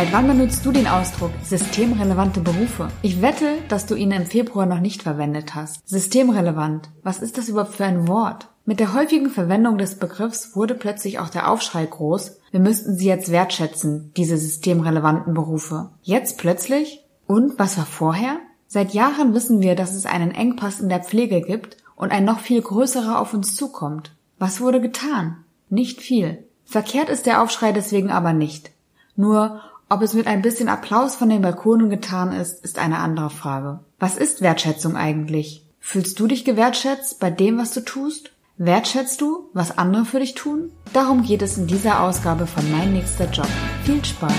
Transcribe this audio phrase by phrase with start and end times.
[0.00, 2.88] Seit wann benutzt du den Ausdruck systemrelevante Berufe?
[3.02, 5.86] Ich wette, dass du ihn im Februar noch nicht verwendet hast.
[5.86, 6.88] Systemrelevant.
[7.02, 8.48] Was ist das überhaupt für ein Wort?
[8.64, 13.08] Mit der häufigen Verwendung des Begriffs wurde plötzlich auch der Aufschrei groß, wir müssten sie
[13.08, 15.90] jetzt wertschätzen, diese systemrelevanten Berufe.
[16.00, 17.04] Jetzt plötzlich?
[17.26, 18.38] Und was war vorher?
[18.68, 22.40] Seit Jahren wissen wir, dass es einen Engpass in der Pflege gibt und ein noch
[22.40, 24.16] viel größerer auf uns zukommt.
[24.38, 25.44] Was wurde getan?
[25.68, 26.42] Nicht viel.
[26.64, 28.70] Verkehrt ist der Aufschrei deswegen aber nicht.
[29.14, 29.60] Nur,
[29.92, 33.80] ob es mit ein bisschen Applaus von den Balkonen getan ist, ist eine andere Frage.
[33.98, 35.66] Was ist Wertschätzung eigentlich?
[35.80, 38.30] Fühlst du dich gewertschätzt bei dem, was du tust?
[38.56, 40.70] Wertschätzt du, was andere für dich tun?
[40.92, 43.48] Darum geht es in dieser Ausgabe von Mein nächster Job.
[43.84, 44.32] Viel Spaß!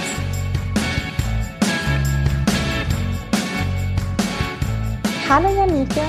[5.28, 6.02] Hallo Janike,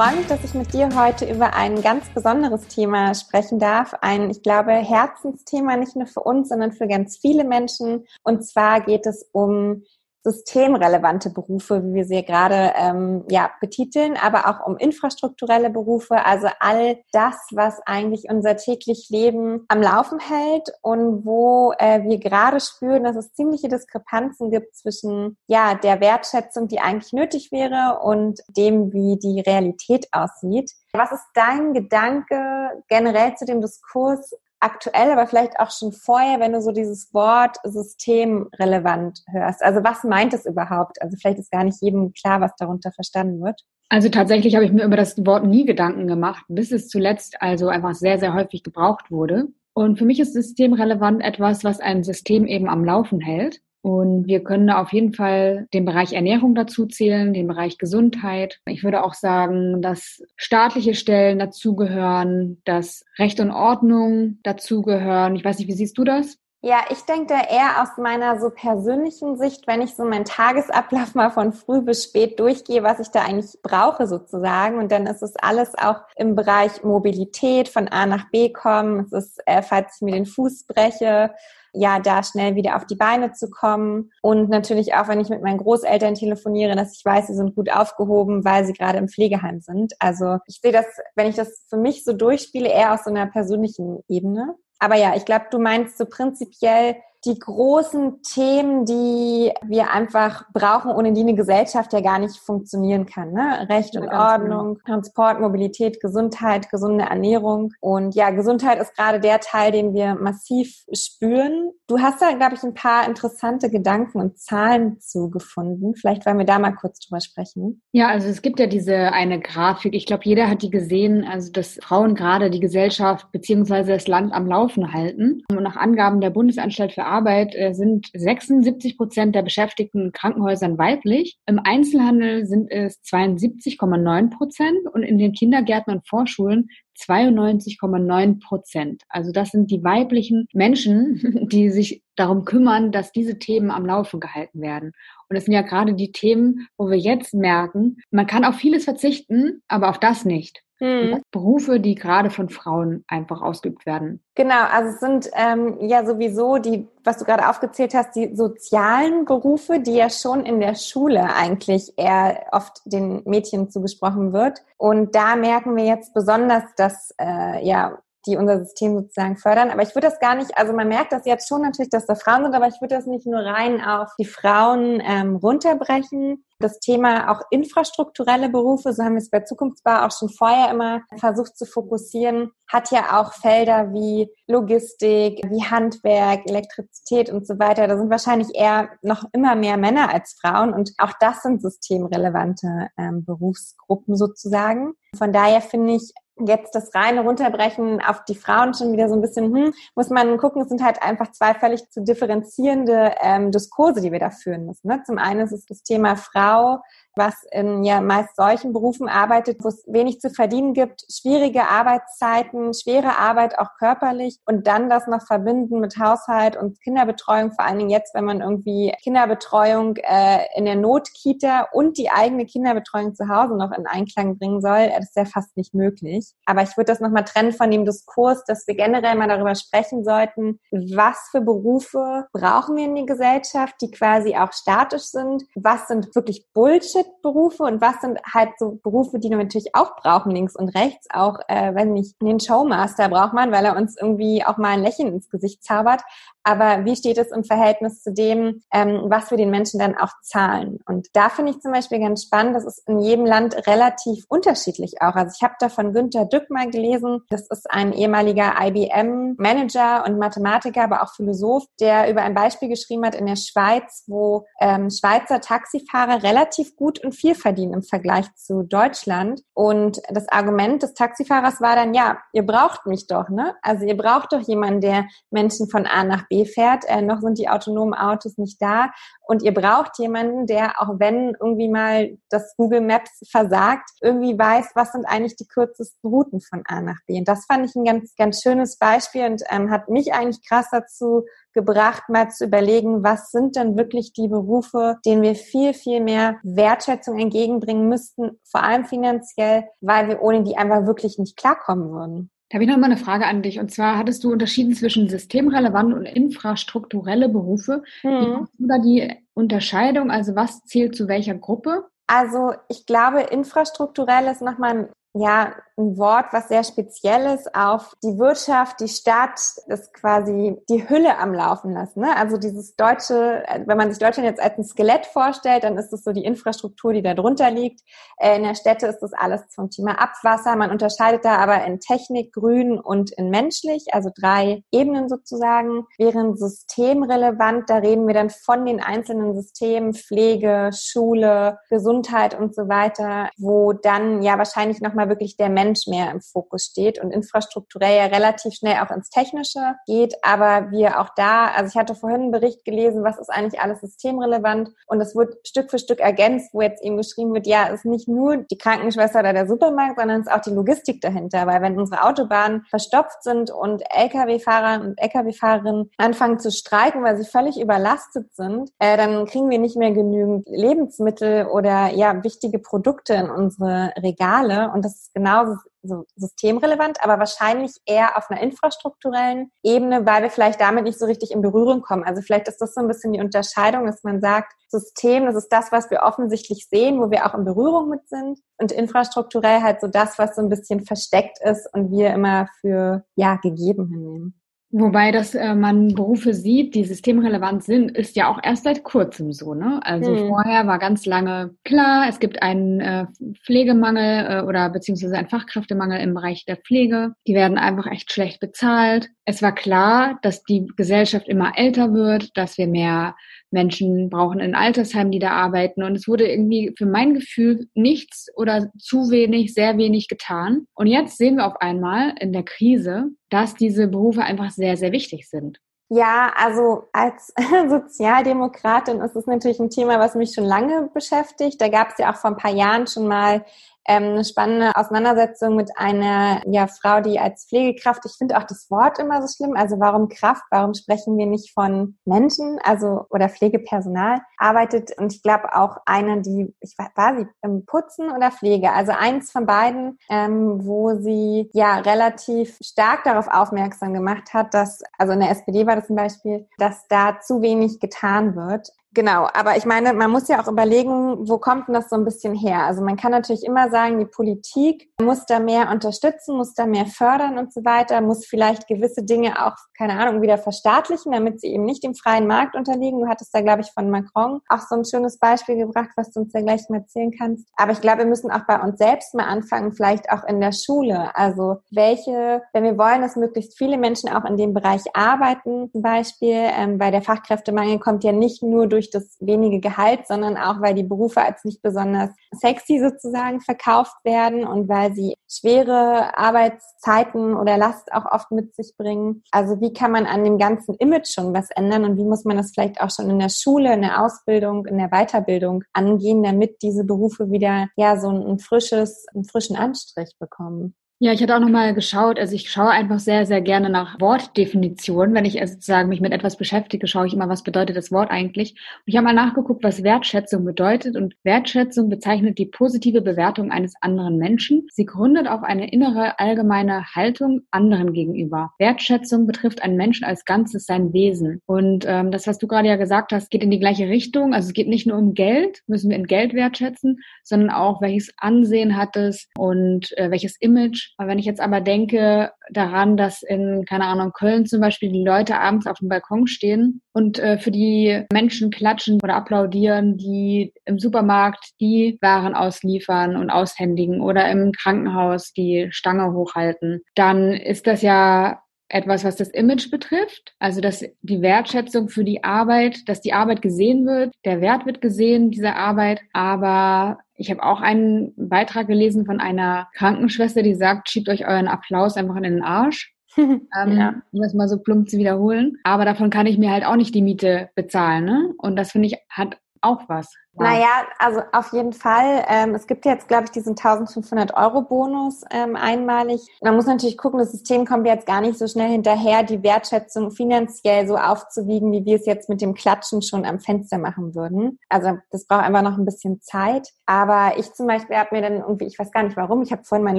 [0.00, 3.92] freue mich, dass ich mit dir heute über ein ganz besonderes Thema sprechen darf.
[4.00, 8.06] Ein, ich glaube, Herzensthema nicht nur für uns, sondern für ganz viele Menschen.
[8.22, 9.82] Und zwar geht es um
[10.22, 16.48] systemrelevante Berufe, wie wir sie gerade ähm, ja, betiteln, aber auch um infrastrukturelle Berufe, also
[16.60, 22.60] all das, was eigentlich unser täglich Leben am Laufen hält und wo äh, wir gerade
[22.60, 28.40] spüren, dass es ziemliche Diskrepanzen gibt zwischen ja der Wertschätzung, die eigentlich nötig wäre, und
[28.48, 30.70] dem, wie die Realität aussieht.
[30.92, 36.52] Was ist dein Gedanke generell zu dem Diskurs aktuell, aber vielleicht auch schon vorher, wenn
[36.52, 39.62] du so dieses Wort systemrelevant hörst?
[39.62, 41.00] Also was meint es überhaupt?
[41.02, 43.60] Also vielleicht ist gar nicht jedem klar, was darunter verstanden wird.
[43.88, 47.68] Also tatsächlich habe ich mir über das Wort nie Gedanken gemacht, bis es zuletzt also
[47.68, 49.48] einfach sehr, sehr häufig gebraucht wurde.
[49.72, 53.60] Und für mich ist systemrelevant etwas, was ein System eben am Laufen hält.
[53.82, 58.60] Und wir können da auf jeden Fall den Bereich Ernährung dazu zählen, den Bereich Gesundheit.
[58.66, 65.34] Ich würde auch sagen, dass staatliche Stellen dazugehören, dass Recht und Ordnung dazugehören.
[65.36, 66.36] Ich weiß nicht, wie siehst du das?
[66.62, 71.14] Ja, ich denke da eher aus meiner so persönlichen Sicht, wenn ich so meinen Tagesablauf
[71.14, 74.78] mal von früh bis spät durchgehe, was ich da eigentlich brauche sozusagen.
[74.78, 79.06] Und dann ist es alles auch im Bereich Mobilität, von A nach B kommen.
[79.06, 81.30] Es ist, äh, falls ich mir den Fuß breche,
[81.72, 84.10] ja, da schnell wieder auf die Beine zu kommen.
[84.22, 87.70] Und natürlich auch, wenn ich mit meinen Großeltern telefoniere, dass ich weiß, sie sind gut
[87.70, 89.94] aufgehoben, weil sie gerade im Pflegeheim sind.
[89.98, 90.86] Also ich sehe das,
[91.16, 94.54] wenn ich das für mich so durchspiele, eher aus so einer persönlichen Ebene.
[94.78, 100.90] Aber ja, ich glaube, du meinst so prinzipiell die großen Themen, die wir einfach brauchen,
[100.90, 103.32] ohne die eine Gesellschaft ja gar nicht funktionieren kann.
[103.32, 103.66] Ne?
[103.68, 104.86] Recht und ja, Ordnung, genau.
[104.86, 107.72] Transport, Mobilität, Gesundheit, gesunde Ernährung.
[107.80, 111.72] Und ja, Gesundheit ist gerade der Teil, den wir massiv spüren.
[111.86, 115.94] Du hast da, glaube ich, ein paar interessante Gedanken und Zahlen zugefunden.
[115.94, 117.82] Vielleicht wollen wir da mal kurz drüber sprechen.
[117.92, 119.94] Ja, also es gibt ja diese eine Grafik.
[119.94, 124.32] Ich glaube, jeder hat die gesehen, also dass Frauen gerade die Gesellschaft beziehungsweise das Land
[124.32, 125.42] am Laufen halten.
[125.50, 130.78] Und nach Angaben der Bundesanstalt für Arbeit äh, sind 76 Prozent der Beschäftigten in Krankenhäusern
[130.78, 131.38] weiblich.
[131.46, 136.70] Im Einzelhandel sind es 72,9 Prozent und in den Kindergärten und Vorschulen
[137.00, 139.02] 92,9 Prozent.
[139.08, 144.20] Also das sind die weiblichen Menschen, die sich darum kümmern, dass diese Themen am Laufen
[144.20, 144.92] gehalten werden.
[145.28, 148.84] Und das sind ja gerade die Themen, wo wir jetzt merken, man kann auf vieles
[148.84, 150.62] verzichten, aber auf das nicht.
[150.82, 151.20] Hm.
[151.30, 154.22] Berufe, die gerade von Frauen einfach ausgeübt werden.
[154.34, 159.26] Genau, also es sind ähm, ja sowieso die, was du gerade aufgezählt hast, die sozialen
[159.26, 164.62] Berufe, die ja schon in der Schule eigentlich eher oft den Mädchen zugesprochen wird.
[164.78, 169.70] Und da merken wir jetzt besonders, dass äh, ja die unser System sozusagen fördern.
[169.70, 172.14] Aber ich würde das gar nicht, also man merkt das jetzt schon natürlich, dass da
[172.14, 176.44] Frauen sind, aber ich würde das nicht nur rein auf die Frauen ähm, runterbrechen.
[176.58, 181.00] Das Thema auch infrastrukturelle Berufe, so haben wir es bei Zukunftsbar auch schon vorher immer
[181.16, 187.88] versucht zu fokussieren, hat ja auch Felder wie Logistik, wie Handwerk, Elektrizität und so weiter.
[187.88, 192.88] Da sind wahrscheinlich eher noch immer mehr Männer als Frauen und auch das sind systemrelevante
[192.98, 194.92] ähm, Berufsgruppen sozusagen.
[195.16, 196.12] Von daher finde ich,
[196.46, 200.38] jetzt das reine Runterbrechen auf die Frauen schon wieder so ein bisschen, hm, muss man
[200.38, 204.66] gucken, es sind halt einfach zwei völlig zu differenzierende ähm, Diskurse, die wir da führen
[204.66, 204.88] müssen.
[204.88, 205.02] Ne?
[205.04, 206.80] Zum einen ist es das Thema Frau,
[207.16, 212.72] was in ja meist solchen Berufen arbeitet, wo es wenig zu verdienen gibt, schwierige Arbeitszeiten,
[212.72, 217.78] schwere Arbeit auch körperlich und dann das noch verbinden mit Haushalt und Kinderbetreuung, vor allen
[217.78, 223.28] Dingen jetzt, wenn man irgendwie Kinderbetreuung äh, in der Notkita und die eigene Kinderbetreuung zu
[223.28, 226.29] Hause noch in Einklang bringen soll, das ist ja fast nicht möglich.
[226.46, 230.04] Aber ich würde das nochmal trennen von dem Diskurs, dass wir generell mal darüber sprechen
[230.04, 235.86] sollten, was für Berufe brauchen wir in der Gesellschaft, die quasi auch statisch sind, was
[235.86, 240.56] sind wirklich Bullshit-Berufe und was sind halt so Berufe, die wir natürlich auch brauchen, links
[240.56, 244.56] und rechts, auch äh, wenn nicht den Showmaster braucht man, weil er uns irgendwie auch
[244.56, 246.02] mal ein Lächeln ins Gesicht zaubert.
[246.42, 250.12] Aber wie steht es im Verhältnis zu dem, ähm, was wir den Menschen dann auch
[250.22, 250.78] zahlen?
[250.86, 255.02] Und da finde ich zum Beispiel ganz spannend, das ist in jedem Land relativ unterschiedlich
[255.02, 255.14] auch.
[255.14, 260.18] Also ich habe da von Günter Dück mal gelesen, das ist ein ehemaliger IBM-Manager und
[260.18, 264.90] Mathematiker, aber auch Philosoph, der über ein Beispiel geschrieben hat in der Schweiz, wo ähm,
[264.90, 269.42] Schweizer Taxifahrer relativ gut und viel verdienen im Vergleich zu Deutschland.
[269.54, 273.54] Und das Argument des Taxifahrers war dann, ja, ihr braucht mich doch, ne?
[273.62, 276.84] Also ihr braucht doch jemanden, der Menschen von A nach B fährt.
[276.86, 278.90] Äh, noch sind die autonomen Autos nicht da.
[279.22, 284.70] Und ihr braucht jemanden, der, auch wenn irgendwie mal das Google Maps versagt, irgendwie weiß,
[284.74, 287.18] was sind eigentlich die kürzesten Routen von A nach B.
[287.18, 290.66] Und das fand ich ein ganz, ganz schönes Beispiel und ähm, hat mich eigentlich krass
[290.70, 296.00] dazu gebracht, mal zu überlegen, was sind denn wirklich die Berufe, denen wir viel, viel
[296.00, 301.90] mehr Wertschätzung entgegenbringen müssten, vor allem finanziell, weil wir ohne die einfach wirklich nicht klarkommen
[301.90, 302.30] würden.
[302.50, 303.60] Da habe ich noch mal eine Frage an dich.
[303.60, 307.84] Und zwar hattest du unterschieden zwischen systemrelevant und infrastrukturelle Berufe.
[308.02, 308.08] Mhm.
[308.08, 310.10] Wie machst du da die Unterscheidung?
[310.10, 311.84] Also was zählt zu welcher Gruppe?
[312.08, 318.18] Also ich glaube, infrastrukturell ist nochmal ja, ein Wort, was sehr speziell ist auf die
[318.18, 322.00] Wirtschaft, die Stadt, ist quasi die Hülle am Laufen lassen.
[322.00, 322.16] Ne?
[322.16, 326.04] Also dieses deutsche, wenn man sich Deutschland jetzt als ein Skelett vorstellt, dann ist es
[326.04, 327.80] so die Infrastruktur, die da drunter liegt.
[328.18, 330.56] Äh, in der Städte ist das alles zum Thema Abwasser.
[330.56, 335.86] Man unterscheidet da aber in Technik, Grün und in menschlich, also drei Ebenen sozusagen.
[335.98, 342.68] Während systemrelevant, da reden wir dann von den einzelnen Systemen, Pflege, Schule, Gesundheit und so
[342.68, 347.96] weiter, wo dann ja wahrscheinlich nochmal wirklich der Mensch mehr im Fokus steht und infrastrukturell
[347.96, 350.14] ja relativ schnell auch ins Technische geht.
[350.22, 353.80] Aber wir auch da, also ich hatte vorhin einen Bericht gelesen, was ist eigentlich alles
[353.80, 354.70] systemrelevant?
[354.86, 357.84] Und es wird Stück für Stück ergänzt, wo jetzt eben geschrieben wird, ja, es ist
[357.84, 361.62] nicht nur die Krankenschwester oder der Supermarkt, sondern es ist auch die Logistik dahinter, weil
[361.62, 367.60] wenn unsere Autobahnen verstopft sind und Lkw-Fahrer und Lkw-Fahrerinnen anfangen zu streiken, weil sie völlig
[367.60, 373.30] überlastet sind, äh, dann kriegen wir nicht mehr genügend Lebensmittel oder ja wichtige Produkte in
[373.30, 374.70] unsere Regale.
[374.72, 380.30] Und das ist genauso so systemrelevant, aber wahrscheinlich eher auf einer infrastrukturellen Ebene, weil wir
[380.30, 382.04] vielleicht damit nicht so richtig in Berührung kommen.
[382.04, 385.48] Also vielleicht ist das so ein bisschen die Unterscheidung, dass man sagt, System, das ist
[385.48, 389.80] das, was wir offensichtlich sehen, wo wir auch in Berührung mit sind und infrastrukturell halt
[389.80, 394.40] so das, was so ein bisschen versteckt ist und wir immer für ja gegeben hinnehmen.
[394.72, 399.32] Wobei, dass äh, man Berufe sieht, die systemrelevant sind, ist ja auch erst seit kurzem
[399.32, 399.54] so.
[399.54, 399.80] Ne?
[399.82, 400.28] Also hm.
[400.28, 403.06] vorher war ganz lange klar, es gibt einen äh,
[403.44, 407.14] Pflegemangel äh, oder beziehungsweise einen Fachkräftemangel im Bereich der Pflege.
[407.26, 409.08] Die werden einfach echt schlecht bezahlt.
[409.24, 413.16] Es war klar, dass die Gesellschaft immer älter wird, dass wir mehr
[413.50, 415.82] Menschen brauchen in Altersheimen, die da arbeiten.
[415.82, 420.66] Und es wurde irgendwie für mein Gefühl nichts oder zu wenig, sehr wenig getan.
[420.74, 424.92] Und jetzt sehen wir auf einmal in der Krise, dass diese Berufe einfach sehr, sehr
[424.92, 425.58] wichtig sind.
[425.92, 427.34] Ja, also als
[427.68, 431.60] Sozialdemokratin ist es natürlich ein Thema, was mich schon lange beschäftigt.
[431.60, 433.44] Da gab es ja auch vor ein paar Jahren schon mal
[433.86, 438.70] ähm, eine spannende Auseinandersetzung mit einer ja, Frau, die als Pflegekraft, ich finde auch das
[438.70, 443.28] Wort immer so schlimm, also warum Kraft, warum sprechen wir nicht von Menschen, also oder
[443.28, 444.96] Pflegepersonal, arbeitet.
[444.98, 448.92] Und ich glaube auch eine, die, ich war, war sie im Putzen oder Pflege, also
[448.92, 455.12] eins von beiden, ähm, wo sie ja relativ stark darauf aufmerksam gemacht hat, dass, also
[455.12, 459.56] in der SPD war das zum Beispiel, dass da zu wenig getan wird Genau, aber
[459.56, 462.64] ich meine, man muss ja auch überlegen, wo kommt denn das so ein bisschen her?
[462.64, 466.86] Also man kann natürlich immer sagen, die Politik muss da mehr unterstützen, muss da mehr
[466.86, 471.52] fördern und so weiter, muss vielleicht gewisse Dinge auch, keine Ahnung, wieder verstaatlichen, damit sie
[471.52, 473.00] eben nicht dem freien Markt unterliegen.
[473.00, 476.22] Du hattest da, glaube ich, von Macron auch so ein schönes Beispiel gebracht, was du
[476.22, 477.46] uns ja gleich mal erzählen kannst.
[477.56, 480.52] Aber ich glaube, wir müssen auch bei uns selbst mal anfangen, vielleicht auch in der
[480.52, 481.14] Schule.
[481.14, 485.82] Also welche, wenn wir wollen, dass möglichst viele Menschen auch in dem Bereich arbeiten, zum
[485.82, 490.36] Beispiel, ähm, weil der Fachkräftemangel kommt ja nicht nur durch durch das wenige Gehalt, sondern
[490.36, 496.16] auch, weil die Berufe als nicht besonders sexy sozusagen verkauft werden und weil sie schwere
[496.16, 499.22] Arbeitszeiten oder Last auch oft mit sich bringen.
[499.30, 502.38] Also wie kann man an dem ganzen Image schon was ändern und wie muss man
[502.38, 506.62] das vielleicht auch schon in der Schule, in der Ausbildung, in der Weiterbildung angehen, damit
[506.62, 510.74] diese Berufe wieder ja so ein, frisches, einen frischen Anstrich bekommen?
[511.02, 515.14] Ja, ich hatte auch nochmal geschaut, also ich schaue einfach sehr, sehr gerne nach Wortdefinitionen.
[515.14, 518.10] Wenn ich also sozusagen mich mit etwas beschäftige, schaue ich immer, was bedeutet das Wort
[518.10, 518.50] eigentlich.
[518.50, 520.96] Und ich habe mal nachgeguckt, was Wertschätzung bedeutet.
[520.96, 524.68] Und Wertschätzung bezeichnet die positive Bewertung eines anderen Menschen.
[524.72, 528.52] Sie gründet auf eine innere allgemeine Haltung anderen gegenüber.
[528.58, 531.40] Wertschätzung betrifft einen Menschen als Ganzes, sein Wesen.
[531.46, 534.34] Und ähm, das, was du gerade ja gesagt hast, geht in die gleiche Richtung.
[534.34, 538.12] Also es geht nicht nur um Geld, müssen wir in Geld wertschätzen, sondern auch, welches
[538.18, 543.64] Ansehen hat es und äh, welches Image wenn ich jetzt aber denke daran, dass in,
[543.64, 547.50] keine Ahnung, Köln zum Beispiel die Leute abends auf dem Balkon stehen und äh, für
[547.50, 554.52] die Menschen klatschen oder applaudieren, die im Supermarkt die Waren ausliefern und aushändigen oder im
[554.52, 560.84] Krankenhaus die Stange hochhalten, dann ist das ja etwas, was das Image betrifft, also dass
[561.02, 565.56] die Wertschätzung für die Arbeit, dass die Arbeit gesehen wird, der Wert wird gesehen dieser
[565.56, 571.26] Arbeit, aber ich habe auch einen Beitrag gelesen von einer Krankenschwester, die sagt, schiebt euch
[571.26, 572.94] euren Applaus einfach in den Arsch.
[573.18, 573.42] ähm,
[573.76, 573.94] ja.
[574.12, 575.58] Um das mal so plump zu wiederholen.
[575.64, 578.04] Aber davon kann ich mir halt auch nicht die Miete bezahlen.
[578.04, 578.32] Ne?
[578.38, 580.14] Und das finde ich hat auch was.
[580.34, 580.46] Wow.
[580.46, 582.24] Naja, also auf jeden Fall.
[582.28, 586.20] Ähm, es gibt jetzt, glaube ich, diesen 1500 Euro Bonus ähm, einmalig.
[586.40, 590.12] Man muss natürlich gucken, das System kommt jetzt gar nicht so schnell hinterher, die Wertschätzung
[590.12, 594.60] finanziell so aufzuwiegen, wie wir es jetzt mit dem Klatschen schon am Fenster machen würden.
[594.68, 596.68] Also das braucht einfach noch ein bisschen Zeit.
[596.86, 599.64] Aber ich zum Beispiel habe mir dann irgendwie, ich weiß gar nicht warum, ich habe
[599.64, 599.98] vorhin meinen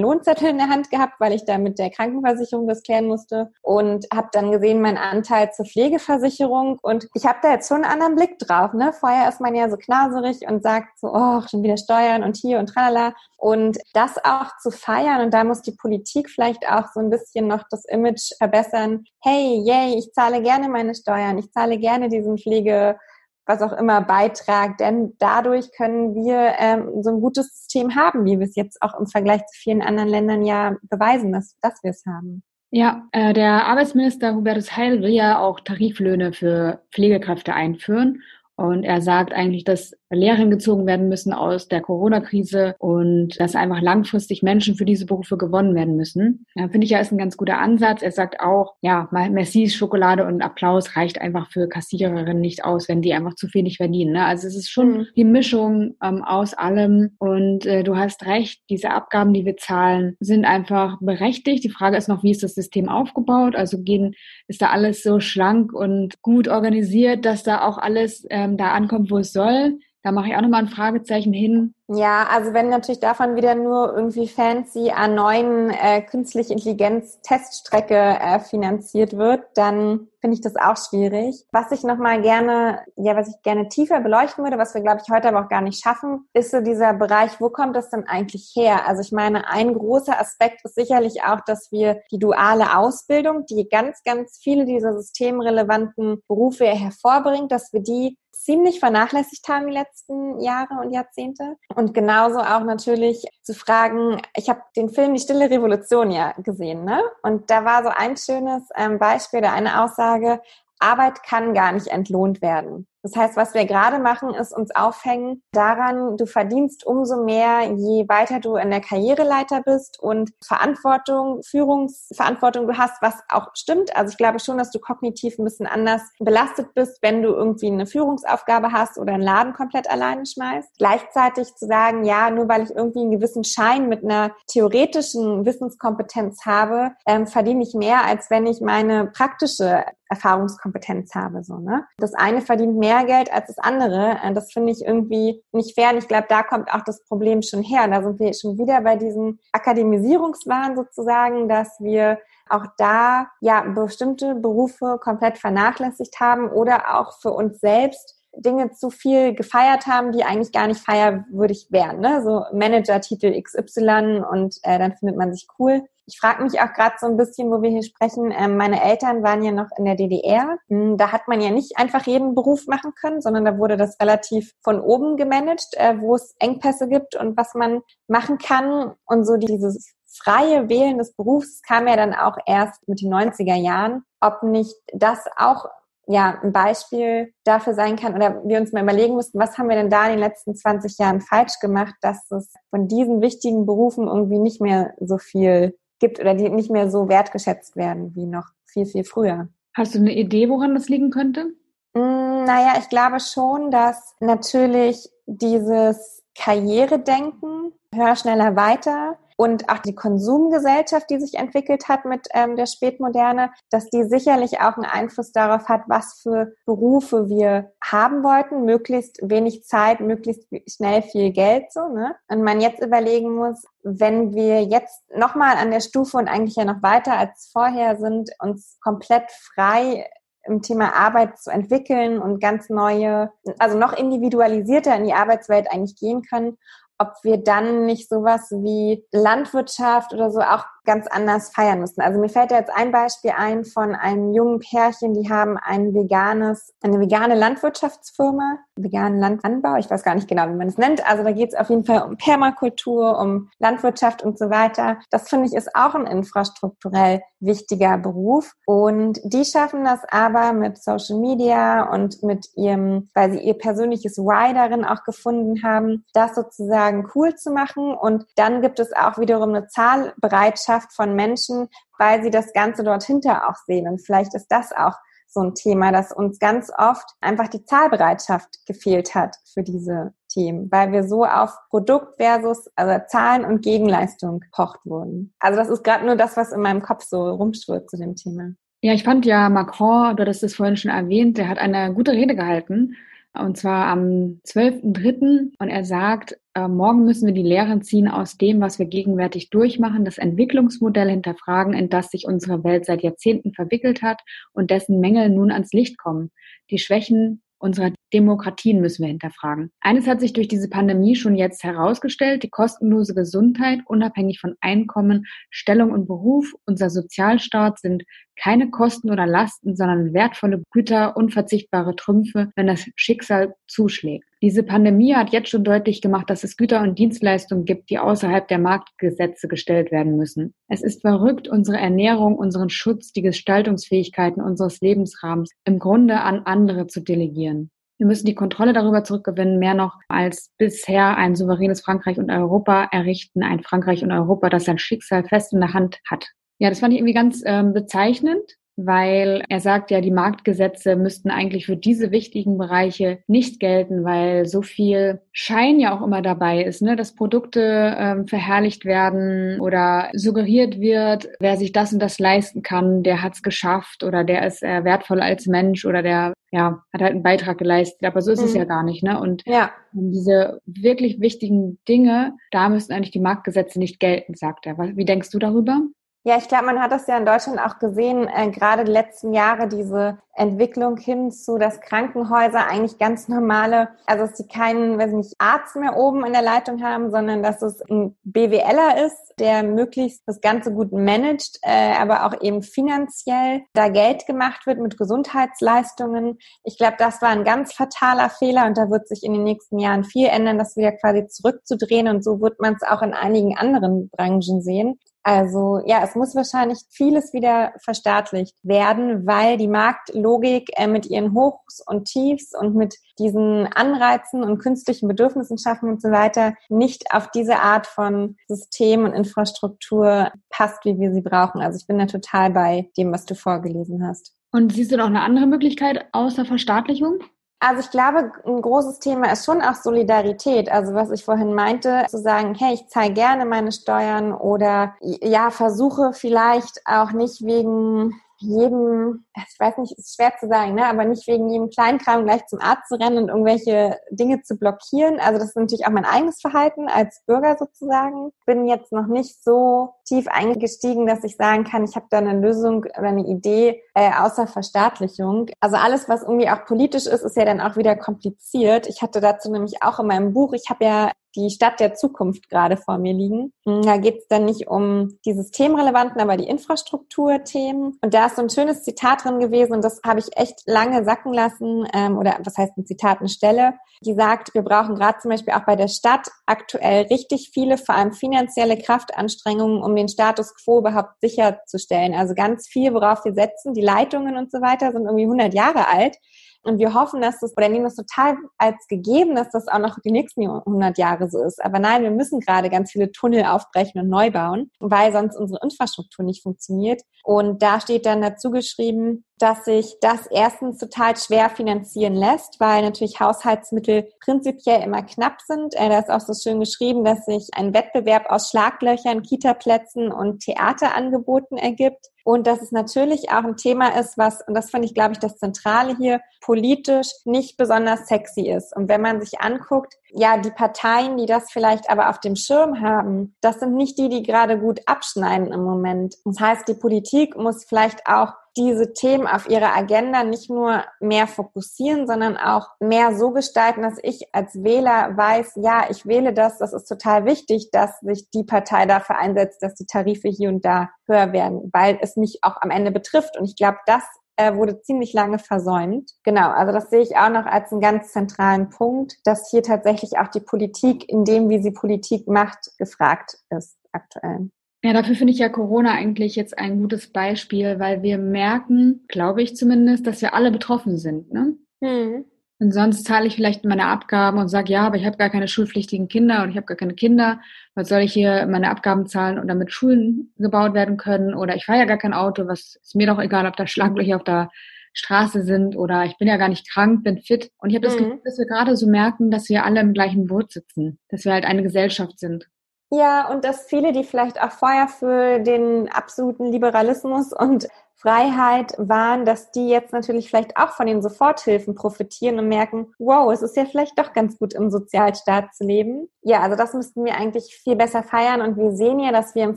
[0.00, 4.06] Lohnzettel in der Hand gehabt, weil ich da mit der Krankenversicherung das klären musste und
[4.12, 8.14] habe dann gesehen, meinen Anteil zur Pflegeversicherung und ich habe da jetzt schon einen anderen
[8.16, 8.72] Blick drauf.
[8.72, 8.94] Ne?
[8.94, 12.36] Vorher ist man ja so knaserig traurig und sagt so, oh, schon wieder Steuern und
[12.36, 13.14] hier und tralala.
[13.36, 17.48] Und das auch zu feiern und da muss die Politik vielleicht auch so ein bisschen
[17.48, 19.04] noch das Image verbessern.
[19.22, 22.96] Hey, yay, ich zahle gerne meine Steuern, ich zahle gerne diesen Pflege
[23.44, 28.38] was auch immer Beitrag, denn dadurch können wir ähm, so ein gutes System haben, wie
[28.38, 31.90] wir es jetzt auch im Vergleich zu vielen anderen Ländern ja beweisen, dass, dass wir
[31.90, 32.44] es haben.
[32.70, 38.22] Ja, äh, der Arbeitsminister Hubertus Heil will ja auch Tariflöhne für Pflegekräfte einführen.
[38.54, 43.80] Und er sagt eigentlich, dass Lehren gezogen werden müssen aus der Corona-Krise und dass einfach
[43.80, 46.46] langfristig Menschen für diese Berufe gewonnen werden müssen.
[46.54, 48.02] Ja, Finde ich ja ist ein ganz guter Ansatz.
[48.02, 53.02] Er sagt auch, ja, Messis Schokolade und Applaus reicht einfach für Kassiererinnen nicht aus, wenn
[53.02, 54.12] die einfach zu nicht verdienen.
[54.12, 54.24] Ne?
[54.24, 55.06] Also es ist schon mhm.
[55.16, 57.10] die Mischung ähm, aus allem.
[57.18, 61.64] Und äh, du hast recht, diese Abgaben, die wir zahlen, sind einfach berechtigt.
[61.64, 63.56] Die Frage ist noch, wie ist das System aufgebaut?
[63.56, 64.14] Also gehen,
[64.48, 69.10] ist da alles so schlank und gut organisiert, dass da auch alles ähm, da ankommt,
[69.10, 69.78] wo es soll?
[70.02, 71.74] Da mache ich auch nochmal ein Fragezeichen hin.
[71.94, 78.40] Ja, also wenn natürlich davon wieder nur irgendwie fancy A9 äh, künstliche Intelligenz Teststrecke äh,
[78.40, 81.44] finanziert wird, dann finde ich das auch schwierig.
[81.50, 85.12] Was ich nochmal gerne, ja, was ich gerne tiefer beleuchten würde, was wir glaube ich
[85.12, 88.52] heute aber auch gar nicht schaffen, ist so dieser Bereich, wo kommt das denn eigentlich
[88.54, 88.86] her?
[88.86, 93.68] Also ich meine, ein großer Aspekt ist sicherlich auch, dass wir die duale Ausbildung, die
[93.68, 100.40] ganz, ganz viele dieser systemrelevanten Berufe hervorbringt, dass wir die ziemlich vernachlässigt haben die letzten
[100.40, 101.56] Jahre und Jahrzehnte.
[101.94, 107.02] Genauso auch natürlich zu fragen, ich habe den Film Die Stille Revolution ja gesehen, ne?
[107.22, 110.40] Und da war so ein schönes ähm, Beispiel oder eine Aussage,
[110.78, 112.86] Arbeit kann gar nicht entlohnt werden.
[113.02, 118.08] Das heißt, was wir gerade machen, ist uns aufhängen daran, du verdienst umso mehr, je
[118.08, 123.96] weiter du in der Karriereleiter bist und Verantwortung, Führungsverantwortung du hast, was auch stimmt.
[123.96, 127.66] Also ich glaube schon, dass du kognitiv ein bisschen anders belastet bist, wenn du irgendwie
[127.66, 130.78] eine Führungsaufgabe hast oder einen Laden komplett alleine schmeißt.
[130.78, 136.46] Gleichzeitig zu sagen, ja, nur weil ich irgendwie einen gewissen Schein mit einer theoretischen Wissenskompetenz
[136.46, 141.42] habe, ähm, verdiene ich mehr, als wenn ich meine praktische Erfahrungskompetenz habe.
[141.42, 141.84] So, ne?
[141.96, 144.18] Das eine verdient mehr Geld als das andere.
[144.22, 145.90] Äh, das finde ich irgendwie nicht fair.
[145.90, 147.88] Und ich glaube, da kommt auch das Problem schon her.
[147.88, 152.18] Da sind wir schon wieder bei diesem Akademisierungswahn sozusagen, dass wir
[152.48, 158.90] auch da ja bestimmte Berufe komplett vernachlässigt haben oder auch für uns selbst Dinge zu
[158.90, 162.00] viel gefeiert haben, die eigentlich gar nicht feierwürdig wären.
[162.00, 162.22] Ne?
[162.22, 165.82] So Manager-Titel XY und äh, dann findet man sich cool.
[166.06, 168.32] Ich frage mich auch gerade so ein bisschen, wo wir hier sprechen.
[168.36, 170.58] Ähm, meine Eltern waren ja noch in der DDR.
[170.68, 174.00] Hm, da hat man ja nicht einfach jeden Beruf machen können, sondern da wurde das
[174.00, 178.94] relativ von oben gemanagt, äh, wo es Engpässe gibt und was man machen kann.
[179.06, 183.56] Und so dieses freie Wählen des Berufs kam ja dann auch erst mit den 90er
[183.56, 184.04] Jahren.
[184.20, 185.66] Ob nicht das auch
[186.08, 189.76] ja, ein Beispiel dafür sein kann oder wir uns mal überlegen müssten, was haben wir
[189.76, 194.08] denn da in den letzten 20 Jahren falsch gemacht, dass es von diesen wichtigen Berufen
[194.08, 198.48] irgendwie nicht mehr so viel gibt oder die nicht mehr so wertgeschätzt werden wie noch
[198.66, 199.48] viel, viel früher.
[199.72, 201.54] Hast du eine Idee, woran das liegen könnte?
[201.94, 209.96] Mm, naja, ich glaube schon, dass natürlich dieses Karrieredenken, höher, schneller, weiter und auch die
[209.96, 215.32] Konsumgesellschaft, die sich entwickelt hat mit ähm, der Spätmoderne, dass die sicherlich auch einen Einfluss
[215.32, 221.72] darauf hat, was für Berufe wir haben wollten, möglichst wenig Zeit, möglichst schnell viel Geld,
[221.72, 222.14] so, ne?
[222.28, 226.64] Und man jetzt überlegen muss, wenn wir jetzt nochmal an der Stufe und eigentlich ja
[226.64, 230.06] noch weiter als vorher sind, uns komplett frei
[230.44, 235.96] im Thema Arbeit zu entwickeln und ganz neue, also noch individualisierter in die Arbeitswelt eigentlich
[235.96, 236.58] gehen können,
[236.98, 242.00] ob wir dann nicht sowas wie Landwirtschaft oder so auch ganz anders feiern müssen.
[242.00, 246.74] Also mir fällt jetzt ein Beispiel ein von einem jungen Pärchen, die haben ein veganes,
[246.82, 251.06] eine vegane Landwirtschaftsfirma, veganen Landanbau, ich weiß gar nicht genau, wie man es nennt.
[251.08, 254.98] Also da geht es auf jeden Fall um Permakultur, um Landwirtschaft und so weiter.
[255.10, 258.52] Das finde ich ist auch ein infrastrukturell wichtiger Beruf.
[258.66, 264.16] Und die schaffen das aber mit Social Media und mit ihrem, weil sie ihr persönliches
[264.18, 267.94] Why darin auch gefunden haben, das sozusagen cool zu machen.
[267.94, 272.84] Und dann gibt es auch wiederum eine Zahlbereitschaft, Bereitschaft von Menschen, weil sie das Ganze
[272.84, 273.88] dort hinter auch sehen.
[273.88, 274.94] Und vielleicht ist das auch
[275.28, 280.70] so ein Thema, dass uns ganz oft einfach die Zahlbereitschaft gefehlt hat für diese Themen,
[280.70, 285.32] weil wir so auf Produkt versus also Zahlen und Gegenleistung pocht wurden.
[285.38, 288.52] Also das ist gerade nur das, was in meinem Kopf so rumschwirrt zu dem Thema.
[288.82, 292.12] Ja, ich fand ja Macron, du hast es vorhin schon erwähnt, der hat eine gute
[292.12, 292.96] Rede gehalten
[293.34, 295.52] und zwar am 12.03.
[295.58, 299.50] Und er sagt, äh, morgen müssen wir die Lehren ziehen aus dem, was wir gegenwärtig
[299.50, 304.20] durchmachen, das Entwicklungsmodell hinterfragen, in das sich unsere Welt seit Jahrzehnten verwickelt hat
[304.52, 306.30] und dessen Mängel nun ans Licht kommen.
[306.70, 309.70] Die Schwächen unserer Demokratien müssen wir hinterfragen.
[309.80, 315.26] Eines hat sich durch diese Pandemie schon jetzt herausgestellt, die kostenlose Gesundheit, unabhängig von Einkommen,
[315.48, 318.02] Stellung und Beruf, unser Sozialstaat sind
[318.36, 324.26] keine Kosten oder Lasten, sondern wertvolle Güter, unverzichtbare Trümpfe, wenn das Schicksal zuschlägt.
[324.42, 328.48] Diese Pandemie hat jetzt schon deutlich gemacht, dass es Güter und Dienstleistungen gibt, die außerhalb
[328.48, 330.52] der Marktgesetze gestellt werden müssen.
[330.66, 336.88] Es ist verrückt, unsere Ernährung, unseren Schutz, die Gestaltungsfähigkeiten unseres Lebensrahmens im Grunde an andere
[336.88, 337.70] zu delegieren.
[337.98, 342.88] Wir müssen die Kontrolle darüber zurückgewinnen, mehr noch als bisher ein souveränes Frankreich und Europa
[342.90, 346.26] errichten, ein Frankreich und Europa, das sein Schicksal fest in der Hand hat.
[346.58, 351.30] Ja, das fand ich irgendwie ganz ähm, bezeichnend, weil er sagt ja, die Marktgesetze müssten
[351.30, 356.62] eigentlich für diese wichtigen Bereiche nicht gelten, weil so viel Schein ja auch immer dabei
[356.62, 356.96] ist, ne?
[356.96, 363.02] dass Produkte ähm, verherrlicht werden oder suggeriert wird, wer sich das und das leisten kann,
[363.02, 367.12] der hat's geschafft oder der ist äh, wertvoll als Mensch oder der ja, hat halt
[367.12, 368.46] einen Beitrag geleistet, aber so ist mhm.
[368.46, 369.18] es ja gar nicht, ne?
[369.18, 369.70] Und ja.
[369.92, 374.76] diese wirklich wichtigen Dinge, da müssen eigentlich die Marktgesetze nicht gelten, sagt er.
[374.76, 375.80] Wie denkst du darüber?
[376.24, 379.32] Ja, ich glaube, man hat das ja in Deutschland auch gesehen, äh, gerade die letzten
[379.34, 385.10] Jahre, diese Entwicklung hin zu, dass Krankenhäuser eigentlich ganz normale, also dass sie keinen, weiß
[385.14, 389.64] nicht, Arzt mehr oben in der Leitung haben, sondern dass es ein BWLer ist, der
[389.64, 394.96] möglichst das Ganze gut managt, äh, aber auch eben finanziell da Geld gemacht wird mit
[394.96, 396.38] Gesundheitsleistungen.
[396.62, 399.80] Ich glaube, das war ein ganz fataler Fehler und da wird sich in den nächsten
[399.80, 403.56] Jahren viel ändern, das wieder quasi zurückzudrehen und so wird man es auch in einigen
[403.56, 405.00] anderen Branchen sehen.
[405.24, 411.32] Also ja, es muss wahrscheinlich vieles wieder verstaatlicht werden, weil die Marktlogik äh, mit ihren
[411.34, 417.12] Hochs und Tiefs und mit diesen Anreizen und künstlichen Bedürfnissen schaffen und so weiter nicht
[417.12, 421.60] auf diese Art von System und Infrastruktur passt, wie wir sie brauchen.
[421.60, 424.34] Also ich bin da total bei dem, was du vorgelesen hast.
[424.50, 427.20] Und siehst du noch eine andere Möglichkeit außer Verstaatlichung?
[427.64, 430.68] Also ich glaube, ein großes Thema ist schon auch Solidarität.
[430.68, 435.48] Also was ich vorhin meinte, zu sagen, hey, ich zahle gerne meine Steuern oder ja,
[435.52, 441.04] versuche vielleicht auch nicht wegen jedem, ich weiß nicht, ist schwer zu sagen, ne, aber
[441.04, 445.20] nicht wegen jedem Kleinkram gleich zum Arzt zu rennen und irgendwelche Dinge zu blockieren.
[445.20, 448.32] Also das ist natürlich auch mein eigenes Verhalten als Bürger sozusagen.
[448.46, 452.38] Bin jetzt noch nicht so tief eingestiegen, dass ich sagen kann, ich habe da eine
[452.38, 455.46] Lösung oder eine Idee äh, außer Verstaatlichung.
[455.60, 458.86] Also alles, was irgendwie auch politisch ist, ist ja dann auch wieder kompliziert.
[458.86, 462.48] Ich hatte dazu nämlich auch in meinem Buch, ich habe ja die Stadt der Zukunft
[462.48, 463.52] gerade vor mir liegen.
[463.64, 467.98] Da geht es dann nicht um die systemrelevanten, aber die Infrastrukturthemen.
[468.02, 471.04] Und da ist so ein schönes Zitat drin gewesen und das habe ich echt lange
[471.04, 475.18] sacken lassen, ähm, oder was heißt ein Zitat, eine Stelle, die sagt, wir brauchen gerade
[475.18, 480.08] zum Beispiel auch bei der Stadt aktuell richtig viele, vor allem finanzielle Kraftanstrengungen, um den
[480.08, 482.14] Status quo überhaupt sicherzustellen.
[482.14, 485.88] Also ganz viel, worauf wir setzen, die Leitungen und so weiter sind irgendwie 100 Jahre
[485.88, 486.16] alt.
[486.62, 489.98] Und wir hoffen, dass das, oder nehmen das total als gegeben, dass das auch noch
[490.04, 491.62] die nächsten 100 Jahre so ist.
[491.64, 495.60] Aber nein, wir müssen gerade ganz viele Tunnel aufbrechen und neu bauen, weil sonst unsere
[495.62, 497.02] Infrastruktur nicht funktioniert.
[497.24, 502.82] Und da steht dann dazu geschrieben, dass sich das erstens total schwer finanzieren lässt, weil
[502.82, 505.74] natürlich Haushaltsmittel prinzipiell immer knapp sind.
[505.74, 510.44] Äh, da ist auch so schön geschrieben, dass sich ein Wettbewerb aus Schlaglöchern, Kitaplätzen und
[510.44, 512.06] Theaterangeboten ergibt.
[512.24, 515.18] Und dass es natürlich auch ein Thema ist, was, und das fand ich, glaube ich,
[515.18, 518.76] das Zentrale hier, politisch nicht besonders sexy ist.
[518.76, 522.80] Und wenn man sich anguckt, ja, die Parteien, die das vielleicht aber auf dem Schirm
[522.80, 526.14] haben, das sind nicht die, die gerade gut abschneiden im Moment.
[526.24, 531.26] Das heißt, die Politik muss vielleicht auch diese Themen auf ihrer Agenda nicht nur mehr
[531.26, 536.58] fokussieren, sondern auch mehr so gestalten, dass ich als Wähler weiß, ja, ich wähle das,
[536.58, 540.64] das ist total wichtig, dass sich die Partei dafür einsetzt, dass die Tarife hier und
[540.64, 543.38] da höher werden, weil es mich auch am Ende betrifft.
[543.38, 544.02] Und ich glaube, das
[544.36, 546.12] äh, wurde ziemlich lange versäumt.
[546.24, 550.18] Genau, also das sehe ich auch noch als einen ganz zentralen Punkt, dass hier tatsächlich
[550.18, 554.50] auch die Politik in dem, wie sie Politik macht, gefragt ist aktuell.
[554.84, 559.42] Ja, dafür finde ich ja Corona eigentlich jetzt ein gutes Beispiel, weil wir merken, glaube
[559.42, 561.32] ich zumindest, dass wir alle betroffen sind.
[561.32, 561.56] Ne?
[561.80, 562.24] Mhm.
[562.58, 565.48] Und sonst zahle ich vielleicht meine Abgaben und sage, ja, aber ich habe gar keine
[565.48, 567.40] schulpflichtigen Kinder und ich habe gar keine Kinder.
[567.74, 571.34] Was soll ich hier meine Abgaben zahlen und damit Schulen gebaut werden können?
[571.34, 574.16] Oder ich fahre ja gar kein Auto, was ist mir doch egal, ob da Schlaglöcher
[574.16, 574.50] auf der
[574.94, 577.50] Straße sind oder ich bin ja gar nicht krank, bin fit.
[577.58, 578.04] Und ich habe das mhm.
[578.04, 581.32] Gefühl, dass wir gerade so merken, dass wir alle im gleichen Boot sitzen, dass wir
[581.32, 582.48] halt eine Gesellschaft sind.
[582.94, 587.66] Ja, und dass viele, die vielleicht auch vorher für den absoluten Liberalismus und
[588.02, 593.32] Freiheit waren, dass die jetzt natürlich vielleicht auch von den Soforthilfen profitieren und merken, wow,
[593.32, 596.08] es ist ja vielleicht doch ganz gut im Sozialstaat zu leben.
[596.22, 599.44] Ja, also das müssten wir eigentlich viel besser feiern und wir sehen ja, dass wir
[599.44, 599.56] im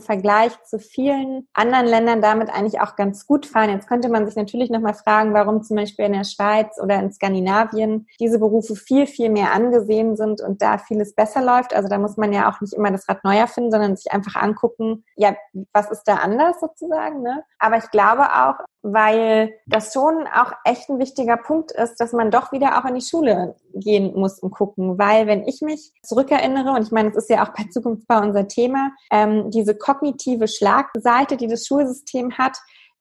[0.00, 3.70] Vergleich zu vielen anderen Ländern damit eigentlich auch ganz gut fahren.
[3.70, 7.12] Jetzt könnte man sich natürlich nochmal fragen, warum zum Beispiel in der Schweiz oder in
[7.12, 11.74] Skandinavien diese Berufe viel, viel mehr angesehen sind und da vieles besser läuft.
[11.74, 14.40] Also da muss man ja auch nicht immer das Rad neu erfinden, sondern sich einfach
[14.40, 15.34] angucken, ja,
[15.72, 17.22] was ist da anders sozusagen.
[17.22, 17.42] Ne?
[17.58, 22.30] Aber ich glaube auch, weil das schon auch echt ein wichtiger Punkt ist, dass man
[22.30, 24.98] doch wieder auch in die Schule gehen muss und gucken.
[24.98, 28.46] Weil wenn ich mich zurückerinnere, und ich meine, es ist ja auch bei Zukunftsbau unser
[28.48, 32.58] Thema, ähm, diese kognitive Schlagseite, die das Schulsystem hat,